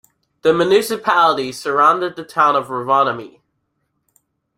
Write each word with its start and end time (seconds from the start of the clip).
The 0.41 0.51
municipality 0.51 1.51
surrounded 1.51 2.15
the 2.15 2.23
town 2.23 2.55
of 2.55 2.69
Rovaniemi. 2.69 3.39